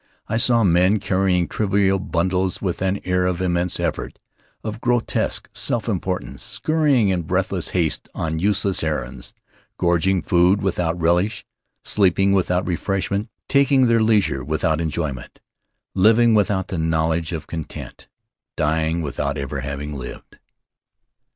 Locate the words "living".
15.93-16.33